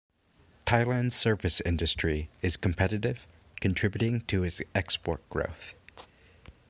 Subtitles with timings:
[0.65, 3.27] Thailand's service industry is competitive,
[3.59, 5.75] contributing to its export growth.